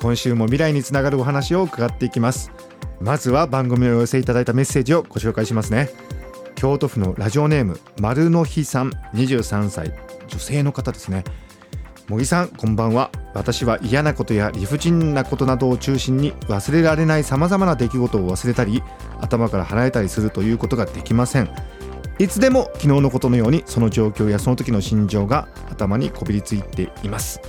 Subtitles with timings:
[0.00, 2.50] 今週も未来につながるお話を伺っていきます。
[3.00, 5.90] まずは番組をお寄せいただいたメッセージをご紹介しますね。
[6.54, 9.92] 京都府のラジオネーム丸の日さん23歳。
[10.28, 11.24] 女性の方ですね。
[12.08, 13.10] 茂木さんこんばんは。
[13.34, 18.82] 私は嫌なことや理不尽なことなどを中心に忘れられない様々な出来事を忘れたり
[19.20, 21.50] 頭から離れたりするということができません。
[22.18, 27.40] いつでも昨日のことのようにその状況やその時の心情が頭にこびりついています。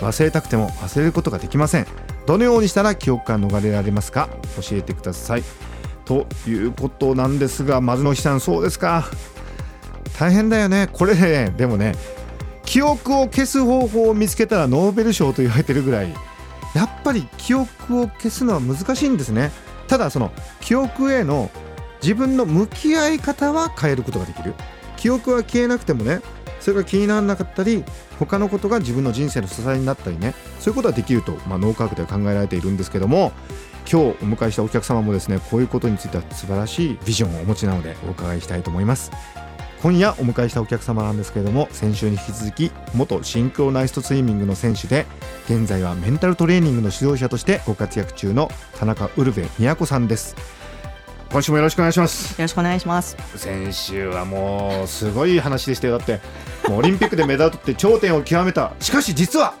[0.00, 1.86] 忘れたくても忘れることができません。
[2.26, 4.28] どのようにしたら記憶から逃れられますか？
[4.60, 5.42] 教えてください。
[6.04, 9.06] ということなんですが丸の日さんそうですか。
[10.18, 10.88] 大変だよね。
[10.92, 11.94] これねでもね
[12.64, 16.14] 記憶を消す方法を見つけたらノーベル賞と言われてるぐらい
[16.74, 19.50] やっぱり記憶を消すのは難しいんですね。
[19.86, 21.50] ただその記憶への
[22.02, 24.54] 自分の向き合い方は変えることができる。
[24.96, 26.20] 記憶は消えなくてもね
[26.60, 27.84] それが気にならなかったり
[28.18, 33.32] 他のことが自分の人生の支えになったりねそういうことはできると、まあ、脳科学では考えられているんですけども
[33.90, 39.10] 今日お迎えしたお客様もですねこういうことについては素晴らしいビジョンをお持ちなのでお伺いしたいと思います。
[39.82, 45.06] 今夜お迎えしたお客様なんですけれども先週に引き続き元シンクロナイストスイミングの選手で
[45.44, 50.57] 現在はメンタルトレーニングの指導者としてご活躍中の田中ウルヴェ都さんです。
[51.30, 52.32] 今週もよろしくお願いします。
[52.32, 53.16] よろしくお願いします。
[53.36, 55.98] 先週はもうすごい話でしたよ。
[55.98, 56.20] だって
[56.68, 58.72] もうオリンピックでメダル取って頂点を極めた。
[58.80, 59.54] しかし実は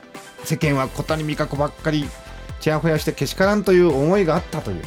[0.44, 2.08] 世間は小谷美香子ばっかり
[2.60, 4.82] ちやほやしてけしからんという思いがあったという。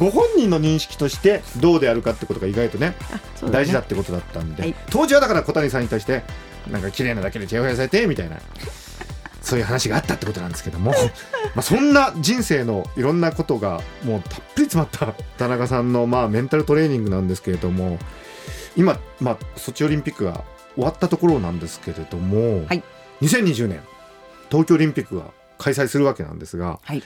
[0.00, 6.22] ご本人の認識としてどうであるかってことが意外とね、ね、大事だってことだったんで、はい、当時はだから小谷さんに対して
[6.70, 8.38] なんか綺麗なだけでちやほやされてみたいな
[9.40, 10.92] そういう話があったってことなんですけども
[11.54, 17.98] まあそんな人生のいろんなことがもうたっぷり詰まった田中さんのまあメンタルトレーニングなんですけれども
[18.76, 22.82] 今、まあ、ソチオリンピックが終わったところなんですけれども、はい、
[23.22, 23.80] 2020年
[24.50, 25.24] 東京オリンピックが
[25.58, 27.02] 開催するわけなんですが、はい、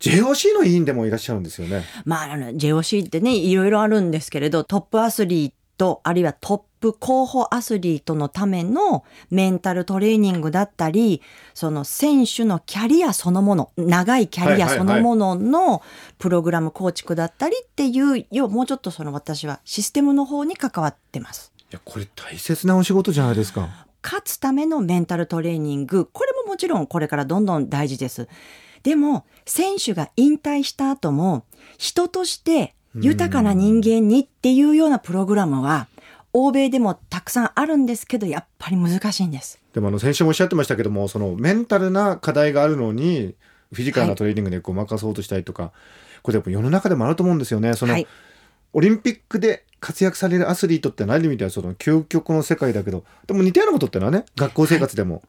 [0.00, 1.84] JOC の委員でもいらっしゃるんですよね。
[2.04, 11.22] まあ、JOC ってね、いろいろあるんですけれど、トップアスリート、あるいはトップ候補アスリートのためのメンタルトレーニングだったり、
[11.54, 15.80] その選手のキャリアそのもの、長いキャリアそのものの
[16.18, 21.54] プログラム構築だったりっていう、要はもうちょっとその私はシステムの方に関わってます。
[21.58, 23.86] いや、これ大切なお仕事じゃないですか。
[24.02, 28.28] 勝つためのメンタルトレーニング、これももちろんこれからどんどん大事です。
[28.82, 31.46] でも、選手が引退した後も、
[31.78, 35.88] 人として豊かな人間にっていうようなプログラムは、
[36.34, 39.60] 欧米でもたくさんあるんですけど、やっぱり難しいんです。
[39.72, 43.34] でもあの、先週もおっしゃってましたけども、そのメンタルな課題があるのに、
[43.72, 45.72] フィジカルなトレーニングでこう任そうとしたりとか、はい、
[46.22, 47.74] これやっぱ世の中でもあると思うんですよね。
[47.74, 48.06] その、はい、
[48.72, 55.22] オリンピックで活躍されるアスリートって何で見たらその究極の世界だけど、でも似たようなことってのはね、学校生活でも、はい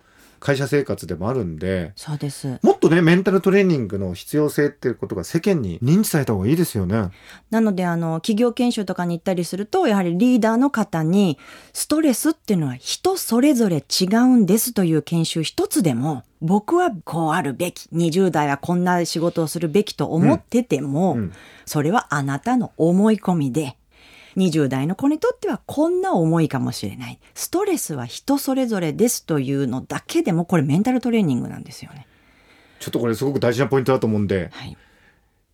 [0.45, 2.59] 会社生活でもあるんでそうです。
[2.61, 7.09] もっとねメンタルトレーニングの必要性っていうことが世間に認知された方がいいですよね。
[7.49, 11.39] なのであの企業研修とかに行ったりするとやはりリーダーの方に
[11.73, 21.33] ストレスっていうのは人それぞれ違うんですという研修一つでも僕はこうあるべき20代はこんな仕事をするべきと思ってても、うんうん、
[21.65, 23.77] それはあなたの思い込みで
[24.37, 27.19] 20代の子にとってはこんな思いかもしれない。
[27.33, 32.07] ストレスは人それぞれですというのだけでもこれメンタルトレーニングなんですよね。
[32.79, 34.77] ちょっとこれすごく大事なポイントだと思うんで、はい、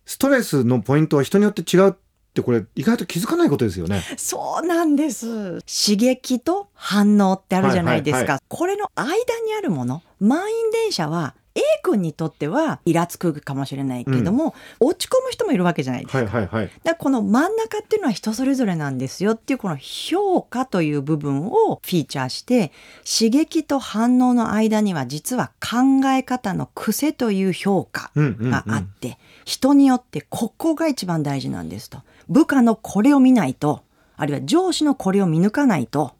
[0.04, 1.92] ストレスのポイントは人によって違うっ
[2.34, 4.02] てこれ意外と気づかないことですよね。
[4.16, 5.60] そうなんです。
[5.62, 8.18] 刺激と反応ってあるじゃないですか。
[8.18, 9.08] はいはいはい、これの間
[9.46, 16.18] にあるもの、満員電車は A 君にとってはイラつくかもしれないけども、うん、落ち込む人もいるわけじゃないですか。
[16.18, 22.72] はいはいはい、だこの真ん中っていうのは人それぞれなんですよっていうこの評価という部分をフィーチャーして
[23.04, 31.98] 刺激と反応の間には実は考え方の癖という評価があって、うんうんうん、人によってここが一番大事なんですと。
[32.28, 33.82] 部下のこれを見ないと
[34.16, 36.12] あるいは上司のこれを見抜かないと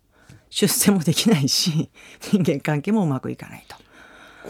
[0.50, 1.88] 出世もできないし
[2.20, 3.76] 人間関係もうまくいかないと。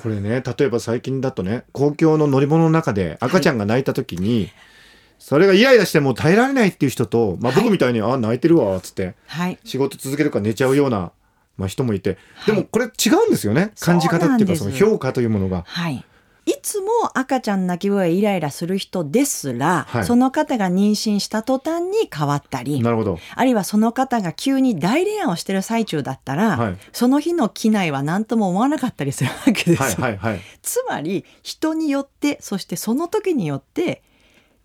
[0.00, 4.52] これね例えば最近だとね公共の乗り物の中で赤ちゃんが泣いた時に、はい、
[5.18, 11.12] それがイライラしてもう耐えられないっていう人と、まあ、僕みたいに「はい、あ泣いてるわ」っつって、はい、仕事続けるか寝ちゃうような、
[11.56, 13.72] まあ、人もいてでもこれ違うんですよね。
[13.80, 15.64] 感じ方っていうかその評価というものが。
[15.66, 16.04] はい
[16.44, 20.04] いつも赤ちゃん泣き声イライラする人ですら、はい。
[20.04, 23.18] その方が妊娠した途端に変わったりなるほど。
[23.34, 26.76] あるいはその方が急に大恋愛をしてる最中だったら、はい。
[26.92, 29.76] その日の機内は何とも思わなかったりするわけですよ。
[29.76, 30.40] はいはいはい。
[30.62, 34.02] つまり人によってそしてその時によって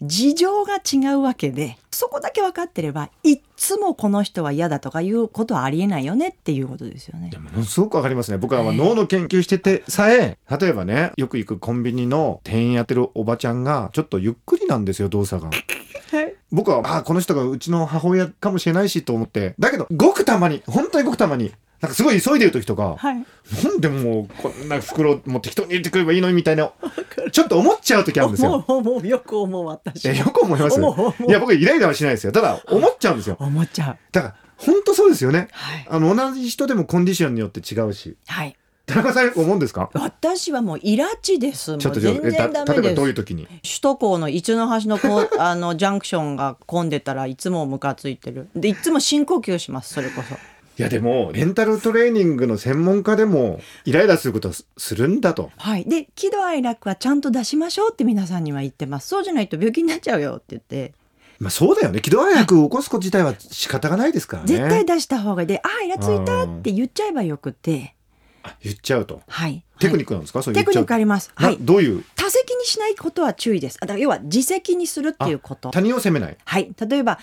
[0.02, 7.32] 事情が違うわけでそこだけ分かってればいっつもこの人は嫌だとかいうことはありえないよねっていうことですよね。
[7.52, 15.50] ものすごくわかりますね僕はまあ脳の研究しててさえ例えばねよく行くコンビニの店員やってるおばちゃんがちょっとゆっくりなんですよ動作が。
[16.52, 21.52] 僕はあこの人がうちの母親かもしれないしと思ってだけどごくたまに本当にごくたまに
[21.82, 23.26] なんかすごい急いでる時とか、はい、
[23.64, 26.72] なんでもうこんな袋もう適当に入れてくればいいのにみたいな
[27.32, 28.66] ちょっと思っちゃう時あるんですよ。
[28.68, 32.32] 思うよく思う私えよく思いますいや僕イライラはしないですよ。
[32.32, 33.38] ただ思っちゃうんですよ。
[33.40, 33.98] 思っちゃう。
[34.12, 35.50] だから本当そうですよね。
[35.52, 38.18] はい、あの同じ人でもコンディションによって違うし。
[38.26, 38.56] はい、
[38.88, 39.92] 田中さん思うんですか？
[39.94, 41.78] 私はもうイラチです。
[41.78, 42.82] ちょっと全然ダメです。
[42.82, 43.14] 例えばどういう。
[43.14, 43.46] 時に？
[43.46, 48.50] 首都高の一の橋のこう あのジャンクションが混んでたらいつもムカついてる。
[48.56, 50.36] でいつも深呼吸しますそれこそ。
[50.78, 55.52] いやでもメンタルトレーニングの専門家でもイライラすることをすするんだと。
[55.58, 55.86] はい。
[55.86, 59.08] で喜怒哀楽はちゃんと出しましょうって皆さんには言ってます。
[59.08, 60.94] そうじゃないと病気になっちゃうよって言って、
[61.40, 62.02] まあそうだよね。
[62.02, 64.48] 喜怒哀楽を起こすこと自体は仕方がないですからね。
[64.48, 65.48] 絶対出した方がいい。
[65.48, 67.96] で、ああイラついたって言っちゃえばよくて、
[68.44, 69.22] あ言っちゃうと。
[69.28, 69.64] はい。
[69.80, 71.32] テクニッックなんですか、そうテクニックありります。
[71.36, 71.58] は、はいい。
[71.62, 73.78] どういう多責にしないことは注意です。
[73.80, 75.72] あだから要は自責にするっていうこと。
[75.72, 76.74] 他人を責めないはい。
[76.78, 77.20] 例えば、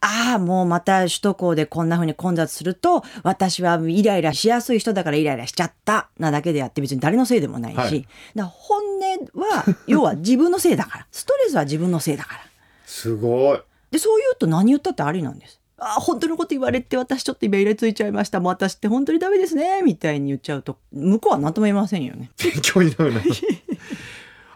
[0.00, 8.06] ああ、もうまた首都高でこんな風に混雑すると、私はイライラしやすい人だからイライラしちゃったなだけであって別に誰のせいでもないし、はい
[8.36, 11.06] だ本音は、 要は自分のせいだから。
[11.10, 12.40] ストレスは自分のせいだから。
[12.86, 13.58] すごい
[13.90, 15.60] で、そう言うと何言ったってありなんです。
[15.78, 18.38] ああ、本当のこと言われて私ちょっと今イラついちゃいました。
[18.38, 19.82] もう私って本当にダメですね。
[19.82, 22.30] みたいに言っちゃうと、向こうは何とも言いませんよね。
[22.42, 23.20] 勉強になるな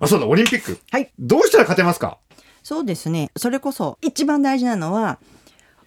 [0.01, 1.13] あそうだオリンピックはい。
[1.19, 2.19] どうしたら勝てますか？
[2.63, 3.31] そうですね。
[3.37, 5.19] それこそ一番大事なのは、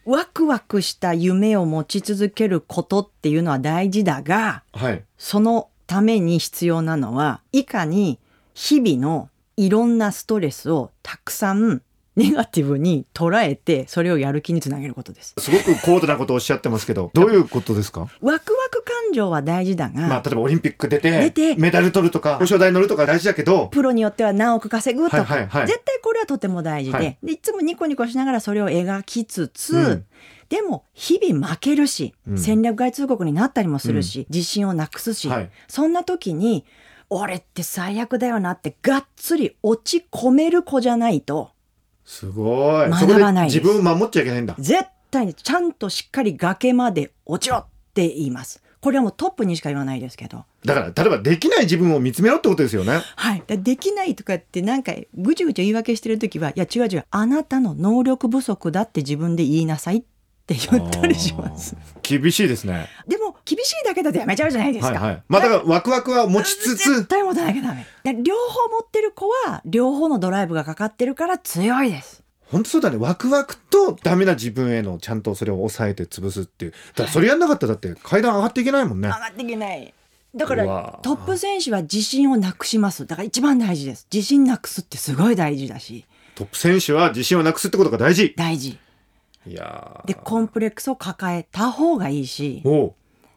[0.05, 8.17] ワクワクした夢を持ち続けることっていうのは大事だが、はいそのために必要なのは、いかに
[8.53, 11.81] 日々のいろんなストレスをたくさん
[12.15, 15.33] ネガティブに捉えて、それをやる気につなげることです。
[15.37, 18.01] すごく高度なことをおっしゃってますけどどういうことですか？
[18.01, 18.07] ワ
[18.39, 25.67] クワク感情は大事だが、まあ例えばオリンピック出てメダル取るとか表彰台乗るとか大事だけどプロによっては何億稼ぐとか、はいはいはい。
[25.67, 27.17] 絶対これはとても大事で,、はい。
[27.23, 30.05] でいつもニコニコしながらそれを描きつつ、うん。
[30.49, 32.37] でも日々負けるし、うん。
[32.37, 35.49] 戦略外通告になったりもするし、自信をなくすし、はい。
[35.69, 36.65] そんな時に
[37.09, 41.50] 俺って最悪だよなってがっつり落ち込める子じゃないと
[42.11, 48.61] すごい学ばない自分を守っちゃいけないんだ絶対にちゃんとしっかり崖まで落ちろって言います。
[48.81, 50.43] これはもうトップにしか言わないですけど。
[50.65, 53.43] だから例えばできない自分を見つめろってことですよねはい。
[53.47, 60.03] でできないとかってなんかぐちぐち言い訳してる時は、いや違う違う、あなたの能力不足だって自分で言いなさいっ
[60.45, 61.77] て言ったりします。
[62.03, 64.93] 厳しいですねでも厳しいだけだとやめちゃうじゃないですか。
[64.93, 67.85] はいはいまあだからワクワクは持ちつつ絶対持たなきゃダメ。
[68.03, 72.23] で両方持ってる子は両方のドライブがかかってるから強いです。
[72.45, 79.93] 本当そうだねワクワクとダメな自分へのちゃんとそれを抑えて潰すっていうだそれやんなかったらだって階段上がっていけないもんね上がっていけない。
[80.33, 83.05] だからトップ選手は自信をなくします。
[83.05, 84.07] だから一番大事です。
[84.11, 86.05] 自信なくすってすごい大事だし、
[86.35, 88.77] トップ選手は自信をなくすってことが大事大事。
[89.45, 92.61] いやーで、コンプレックスを抱えた方がいいし、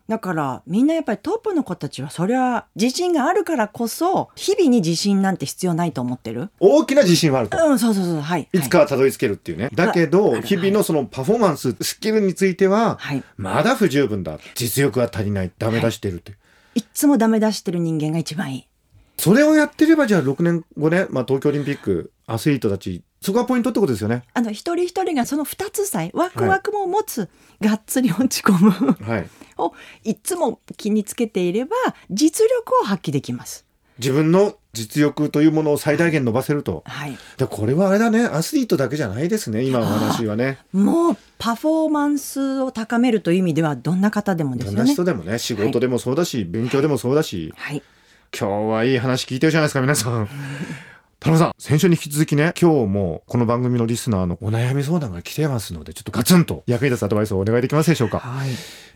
[0.07, 6.51] だからみんなやっぱりトップの子たちはそれは自信があるからこそ日々に自信なんて必要ないと思ってる？
[6.61, 9.71] 大きな自信はあるとうんそうそうそうはいいつかはたどり着けるっていうね。
[9.75, 14.39] だけど、はい日々のそのパフォーマンス、スキルについては、はいまだ不十分だ。
[14.55, 15.51] 実力が足りない。
[15.59, 16.33] ダメ出してるって。
[16.75, 18.69] いっつもダメ出してる人間が一番いい
[19.17, 24.25] それをやってれば、じゃあ6年後ね、まあ東京オリンピック、アスリートたち、そこがポイントってことですよね。
[24.35, 27.29] あの一人一人がその二つさえワクワクも持つ、
[27.61, 28.71] がっつり落ち込む
[29.09, 29.29] はい。
[29.59, 29.73] を
[30.05, 31.77] いっつも気につけていれば
[32.11, 33.65] 実力を発揮できます。
[33.99, 36.83] 自分の実力というものを最大限伸ばせると。
[36.85, 37.17] はい。
[37.37, 40.59] でこれはあれだね、アスリートだけじゃないですね、今の話はね。
[40.73, 47.83] もうパフォーマンスを高めるという意味ではどんな方でもでどんな人でもね、仕事でもそうだし、勉強でもそうだし、はい。
[48.37, 50.29] 今日はいい話聞いてるじゃないですか、皆さん。
[51.25, 58.19] 田中さん、先週に引き続きね、今日もこの番組のリスナーのお悩み相談が来てますので、ちょっとガツンと役に立つアドバイスをお願いできますでしょうか。
[58.19, 58.51] はい。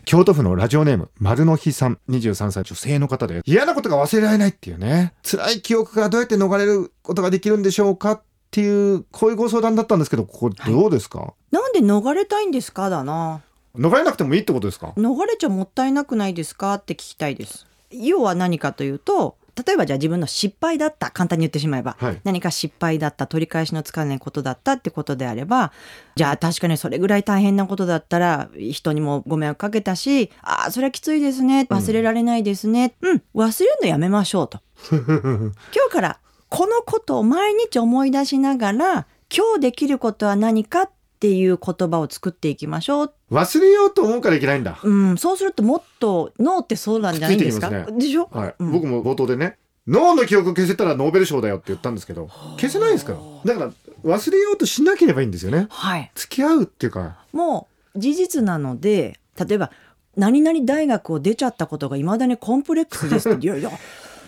[0.05, 12.91] 京都府のラジオネーム、丸の日さん、23歳女性の方で、嫌なことが忘れられないっていうね、辛い記憶からどうやって逃れることができるんでしょうかっていう、こういうご相談だったんですけど、ここどうですか、なんで逃れたいんですか？
[12.91, 13.41] だな。
[13.75, 14.89] 逃れなくてもいいってことですか？
[14.99, 16.75] 逃れちゃもったいなくないですか？
[16.75, 17.67] って聞きたいです。
[17.91, 22.21] 要は何かというと例えばじゃあ自分の失敗だった簡単に言ってしまえば、はい。
[22.25, 25.73] 何か失敗だった取り返しのつかないことだったってことであれば
[26.17, 34.61] じゃあ確かにそれぐらい大変なことだったら人にもご迷惑かけたしああそれはきついですね忘れられないですねうん、忘れるのやめましょうと。
[34.91, 35.53] 今
[35.89, 43.13] 日からこのことを毎日思い出しながら今日できることは何かっていう言葉を作っていきましょう。
[43.33, 44.79] 忘れようと思うからいけないんだ。
[44.83, 47.71] うん、そうするともっと脳ってそうなんじゃないんですか？
[47.91, 48.73] でしょ、はい、うん。
[48.73, 53.13] 僕も冒頭でね脳の記憶を消せたらノーベル賞だよって言ったんですけど消せないですか？
[53.45, 53.73] らだか
[54.05, 55.67] ら忘れようとしなければいいんですよね。
[55.71, 56.11] はい。
[56.15, 57.19] 付き合うっていうか。
[57.33, 59.73] もう事実なので、例えば、
[60.17, 63.71] 何々大学を出ちゃったことがいまだにコンプレックスですって、 いやいや、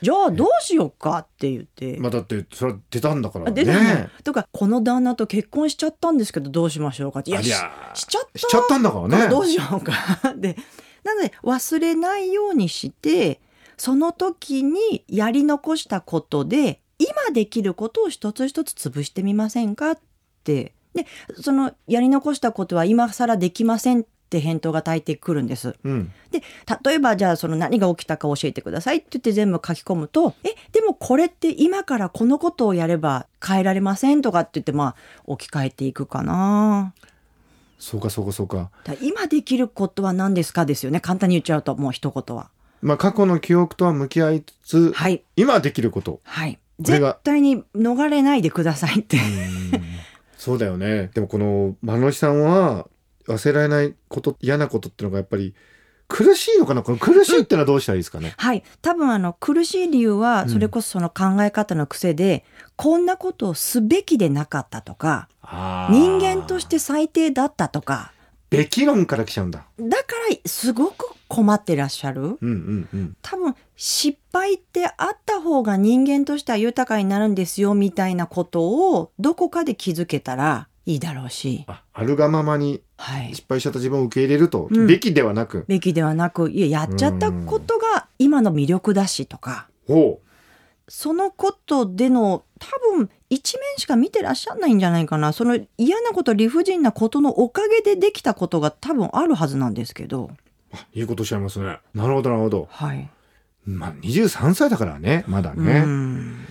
[0.03, 1.99] じゃあどうしようかって言って。
[1.99, 7.31] まあだってそれは出たんだからねあ出たのとか、この旦那と結婚しちゃったんですけどどうしましょうかって。
[7.31, 9.93] いや、しちゃったしちゃったんだからねどうしようか。
[10.37, 10.57] で、
[11.05, 13.41] なので忘れないようにして、
[13.77, 19.99] その時にやり残したことで、今できることを一つ一つ潰してみませんかっ
[20.45, 20.75] て。
[20.95, 21.07] で、
[21.41, 25.77] そのやり残したことは今更できませんって返答が大抵来るんです。
[25.85, 26.43] うんで、
[26.85, 34.97] 例えばじゃあその何が起きたか教えてくださいって言って全部書き込むと、え、でもこれって今からこのことをやれば変えられませんとかって言ってまあ
[35.27, 36.95] 置き換えていくかな。
[37.79, 41.01] そうかそうかそうかだから今できることは何ですかですよね。
[41.01, 42.51] 簡単に言っちゃうともう一言は。
[42.83, 45.25] まあ過去の記憶とは向き合いつつ、はい。
[45.37, 46.59] 今できることはい。
[46.79, 49.19] 絶対に逃れないでくださいって。
[50.41, 52.87] そうだよねでもこのマノシさんは
[53.29, 55.55] 忘れられないこと嫌なことっていうのがやっぱり
[56.09, 56.83] 苦しいのかな？
[56.83, 58.65] この苦しいってのはどうしたらいいですかね、はい。
[58.83, 60.49] 多分あの苦しい理由はうん。
[60.49, 65.29] それこそその考え方の癖で、こんなことをすべきでなかったとか、
[65.91, 68.13] 人間として最低だったとか、
[68.51, 69.65] べき論から来ちゃうんだ。
[69.79, 72.23] だからすごく困ってらっしゃる。
[72.23, 73.17] うんうんうん。
[73.23, 83.35] 多分失敗ってあった方が人間としては豊かになるんですよみたいなことをどこかで気づけたらいいだろうし、ああるがままにはい。
[83.35, 90.21] 失敗しちゃった自分を受け入れると、うんべきではなくべきではなく、いや、やっちゃったことが今の魅力だしとか、ほ
[90.89, 95.33] そのことでの多分一面しか見てらっしゃらないんじゃないかな。
[95.33, 100.25] その嫌なこと、理不尽なことのおかげでできたことが多分あるはずなんですけど。
[100.25, 100.29] う
[100.73, 103.09] あいいことおっしゃいますねなるほどなるほどはい。
[103.65, 106.47] まあ23歳だからねまだうねん。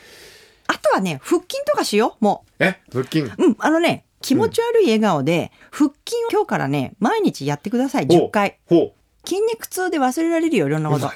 [0.68, 2.24] あとはね、腹筋とかしよう。
[2.24, 3.32] もえ腹筋う。
[3.38, 3.56] うん。
[3.60, 8.08] あのね、気持ち悪い笑顔で、腹筋を今日からね、毎日やってください。
[8.08, 8.60] 10回。
[8.68, 8.94] ほ
[9.26, 11.12] 筋肉痛で忘れられるよ、いろんなうこと。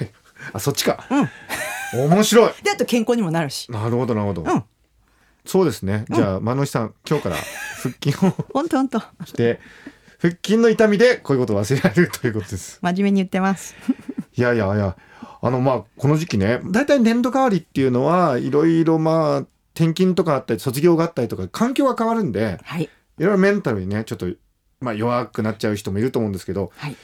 [0.52, 1.04] あそっちか、
[1.94, 3.70] 面白いで、あと健康にもなるし。
[3.70, 4.64] なるほどなるほど、うん
[5.46, 7.36] そうですねじゃあマノシさん今日から
[7.82, 8.98] 腹筋を ほんとほんと。
[9.26, 9.60] して
[10.18, 13.74] 腹筋の痛みでこういうことを忘れられるということです真面目に言ってます。
[14.36, 14.96] いやいやいや
[15.42, 22.84] あのまあこの時期ね大体年度変わりっていうのはいろいろまあ転勤とかあったり卒業があったりとか環境が変わるんではい。
[22.84, 22.88] い
[23.18, 24.26] ろいろメンタルにねちょっと
[24.80, 26.96] まあ弱くなっちゃう人もいると思うんですけどはい。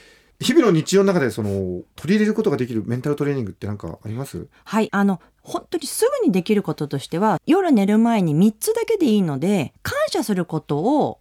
[0.43, 4.49] 日々の日常の中でその取り入れることができるメンタルトレーニングって何かあります？
[4.65, 4.89] はい。
[4.91, 11.21] あの、本当にすぐにできることとしては、夜寝る前に3つだけでいいので、感謝することを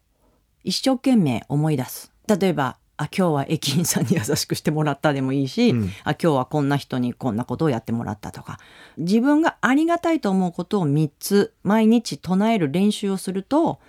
[0.63, 2.13] 一生懸命思い出す。
[2.29, 8.59] 例えば、あ、今日は駅員さんに優しくしてもらったでもいいし、うんあ、今日はこんな人にこんなことをやってもらったとか、
[8.97, 13.79] 自分がありがたいと思うことを3つ毎日唱える練習をすると、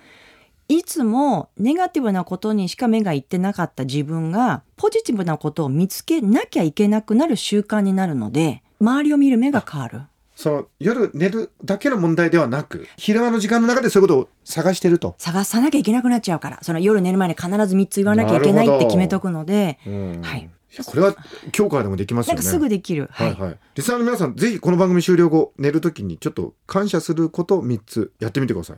[0.69, 10.01] いつもネガティブなことにしか目がいってなかった自分がポジティブなことを見つけなきゃいけなくなる習慣になるので周りを見る目が変わる。
[10.41, 16.59] その夜寝るだけの問題ではなく昼間の時間の中でそういうことを探してると、探さなきゃいけなくなっちゃうから。
[16.63, 19.77] その夜寝る前に必ず3つ言わなきゃいけないって決めとくので。
[19.85, 20.21] うん。
[20.23, 20.49] はい。
[20.77, 21.15] やこれは
[21.55, 22.35] 今日からでもできますよね。
[22.37, 23.09] なんかすぐできる。
[23.11, 23.59] ははいいはい。
[23.75, 28.77] リスナーの皆さん、ぜひこの番組終了後、寝るときにちょっと感謝することを3つやってみてください。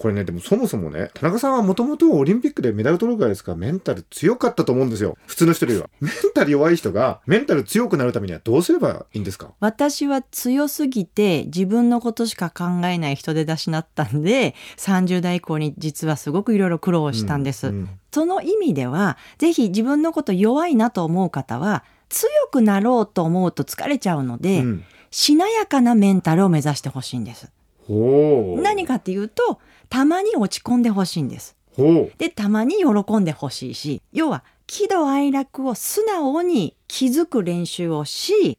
[0.00, 5.18] これね、でもそもそもね、田中さんはもともとオリンピックでメダル取るぐらいですから、メンタル強かったと思うんですよ。
[5.26, 5.90] 普通の人よりは。
[6.00, 9.50] メンタル弱い人が、メンタル強くなるためにはどうすればいいんですか？
[9.60, 17.66] 私は強すぎて自分のことしか考えない人で出しなったんで30代以降に実はすごくいろいろ苦労したんです。
[17.66, 27.50] うんその意味では、ぜひ自分のこと弱いなと思う方は、強くなろうと思うと疲れちゃうので、うんしなやかなメンタルを目指してほしいんです。
[28.62, 29.58] 何かっていうと、
[29.90, 31.56] たまに落ち込んでほしいんです。
[32.16, 38.56] で、たまに喜んでほしいし、要は、喜怒哀楽を素直に気づく練習をし、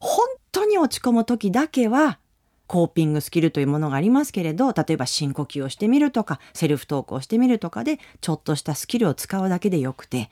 [0.00, 2.18] 本当に落ち込む時だけは、
[2.66, 10.30] コーピングスキルというものがありますけれど、例えば深呼吸をしてみるとか、セルフトークをしてみるとかで、ちょっとしたスキルを使うだけでよくて、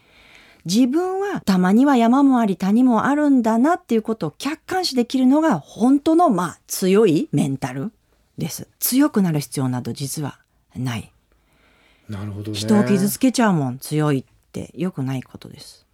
[0.65, 7.93] 自分はたまには山もあり谷もあるんだなっていうことを客観視できるのが本当のまあ強いメンタル
[8.39, 8.69] です。
[8.79, 10.39] 強くなる必要など実は
[10.77, 11.13] ない。
[12.09, 15.87] なるほどね人を傷つけちゃうもん強いって良くないことです。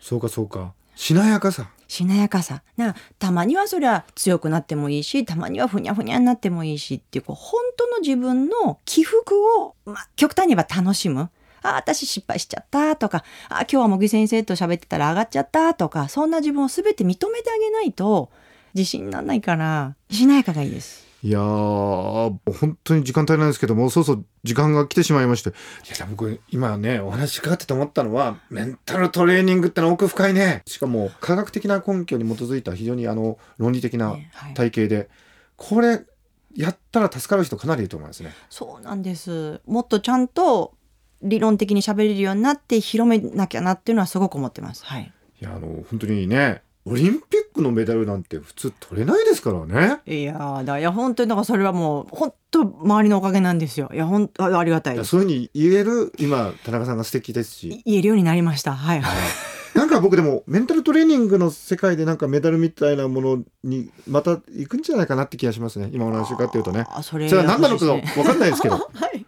[0.00, 2.62] そうかそうかしなやかさしなやかさ。
[2.76, 11.30] なたまにはそりゃ強くなってもいいし、たまにはふにゃふにゃになってもいいしっていう、こう本当の自分の起伏を、まあ、極端に言えば楽しむ。
[11.62, 18.30] あ、私失敗しちゃったとか、あ、今日は茂木先生と喋ってたら上がっちゃったとか、そんな自分を全て認めてあげないと
[18.74, 21.07] 自信にならないから、しなやかがいいです。
[21.22, 25.52] いやー本当に時間帯なんですけどもうそうそう時間が来てしまいましてい
[25.98, 35.08] や僕今ねお話伺ってて思ったのはメンタルトレーニングってのは奥深いねしかも科学的な根拠に基づいた非常にあの論理的なねはい体系で、
[35.56, 36.04] これ
[36.54, 38.32] やったら助かる人かなりいると思いますね。
[38.48, 39.60] そうなんです。
[39.66, 40.74] もっとちゃんと
[41.22, 44.84] 理論的に喋れるようになって広めなきゃなっていうのはすごく思ってます。
[44.84, 45.12] はい。
[45.40, 47.20] いやあの本当にねオリン
[47.58, 50.00] ピックのメダルなんて普通取れないですからね。
[50.06, 53.90] いやーだいや本当にだからそれはもう本当周りのおかげなんですよ。
[53.92, 57.82] いや本当あありがたいそういうふうに言える今田中さんが素敵ですし。
[57.84, 58.74] 言えるようになりました。
[58.74, 59.16] はいはい。
[59.74, 69.24] なんか僕でもメンタルトレーニングの世界でなんかメダルみたいなものにまた行くんじゃないかなって気がしますね今お話伺っていうとねあそれそれは何なのか分かんないですけど はい。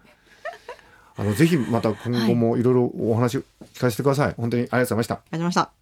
[1.16, 5.79] あのぜひまた今後もいろいろお話聞かせてください本当にありがとうございましたありがとうございま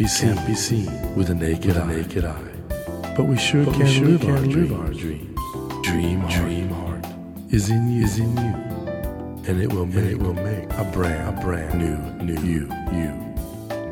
[0.00, 1.86] be seen, can't be seen with the naked, eye.
[1.86, 2.34] naked eye.
[3.16, 4.72] But we sure But can, we sure live, can our live dreams.
[4.72, 5.38] our dreams.
[5.82, 7.04] Dream, heart, dream heart
[7.50, 8.54] is in you, is in you,
[9.46, 13.12] and it will make, it will make a brand, a brand new, new you, you.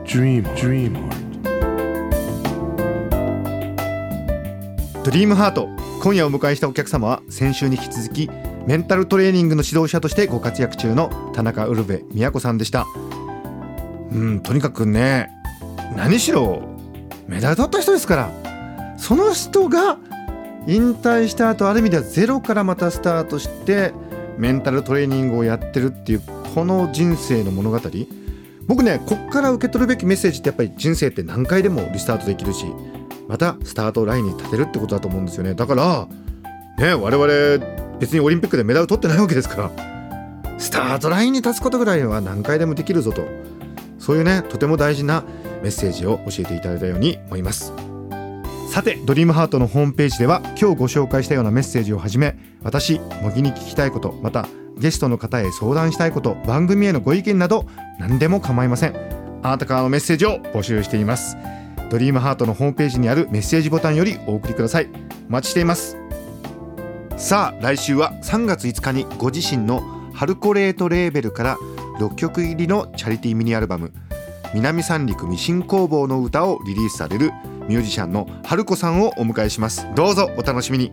[0.06, 1.24] Dream, dream heart.
[5.04, 5.68] ドリームハート
[6.02, 8.30] 今夜お迎えしたお客様は先週に引き続き
[8.66, 12.84] メンタルトレーニングの指導者としてご活躍中の田中ウルヴェ宮子さんでした
[14.12, 15.30] うんとにかくね
[15.96, 16.62] 何しろ
[17.26, 18.30] メダル取った人ですから。
[18.98, 19.96] その人が
[20.66, 23.92] 引退した後ある意味ではゼロからまたスタートして
[24.36, 26.22] メンタルトレーニングをやってるっていう
[26.54, 27.80] この人生の物語。
[28.66, 32.66] 僕ねこっから受け取るべきメッセージってやっぱり人生って何回でもリスタートできるし
[33.28, 35.54] またスタートラインに立てるってことだと思うんですよね。
[35.54, 36.08] だから
[36.78, 43.22] ね我々別にオリンピックでメダル取ってないわけですからスタートラインに立つことぐらいは何回でもできるぞと。
[43.98, 45.24] そういうねとても大事な
[45.62, 47.72] メッセージを教えていただいたように思います。
[48.70, 57.66] さてドリームハートのホームページでは今日ご紹介したようなメッセージをはじめ私模擬に聞きたいことまたゲストの方へ相談したいこと番組へのご意見など
[57.98, 58.96] 何でも構いません。
[59.42, 61.36] あなたからのメッセージを募集しています。
[61.90, 64.88] ドリームハートのホームページにあるメッセージボタンよりお送りください。
[65.28, 65.96] お待ちしています。
[67.16, 69.80] さあ来週は3月5日にご自身の
[70.12, 71.56] ハルコレートレーベルから
[71.98, 73.92] 6曲入りのチャリティーミニアルバム
[74.54, 77.32] 南三陸ミシン工房の歌をリリースされる
[77.68, 79.86] ミュージシャンの春子さんをお迎えします。
[79.94, 80.92] どうぞお楽しみに。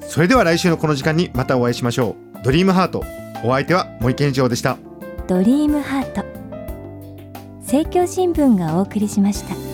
[0.00, 2.42] それでは来週のこの時間にまたお会いしましょう。
[2.42, 3.04] ドリームハート。
[3.44, 4.78] お相手は森健一郎でした。
[5.26, 6.24] ドリームハート。
[7.60, 9.71] 政教新聞がお送りしました。